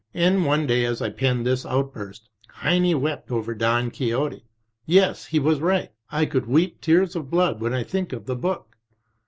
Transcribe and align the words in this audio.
And 0.15 0.47
one 0.47 0.65
day 0.65 0.89
I 0.91 1.09
penned 1.11 1.45
this 1.45 1.63
outburst: 1.63 2.27
"Heine 2.49 2.99
wept 2.99 3.29
over 3.29 3.53
Don 3.53 3.91
Quixote. 3.91 4.43
Yes, 4.87 5.27
he 5.27 5.37
was 5.37 5.59
right. 5.59 5.91
I 6.09 6.25
could 6.25 6.47
weep 6.47 6.81
tears 6.81 7.15
of 7.15 7.29
blood 7.29 7.61
when 7.61 7.75
I 7.75 7.83
think 7.83 8.11
of 8.11 8.25
the 8.25 8.35
book." 8.35 8.77